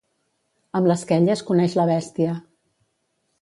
Amb 0.79 0.89
l'esquella 0.91 1.33
es 1.35 1.43
coneix 1.51 1.77
la 1.81 1.85
bèstia. 1.91 2.33